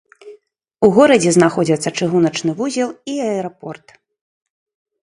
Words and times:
У 0.87 0.89
горадзе 0.95 1.33
знаходзяцца 1.35 1.89
чыгуначны 2.01 2.51
вузел 2.63 2.89
і 3.13 3.23
аэрапорт. 3.31 3.87